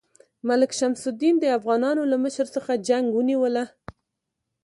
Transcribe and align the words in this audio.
ملک 0.47 0.71
شمس 0.79 1.01
الدین 1.09 1.35
د 1.39 1.45
افغانانو 1.57 2.03
له 2.11 2.17
مشر 2.23 2.47
څخه 2.55 2.81
جنګ 2.87 3.05
ونیوله. 3.13 3.63